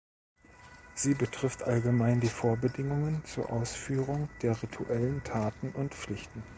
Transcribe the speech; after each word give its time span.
Sie 0.95 1.13
betrifft 1.13 1.61
allgemein 1.61 2.21
die 2.21 2.27
Vorbedingungen 2.27 3.23
zur 3.23 3.51
Ausführung 3.53 4.29
der 4.41 4.59
rituellen 4.63 5.23
Taten 5.23 5.69
und 5.73 5.93
Pflichten. 5.93 6.41